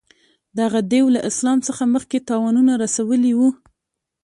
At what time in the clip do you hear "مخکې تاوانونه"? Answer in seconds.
1.95-2.71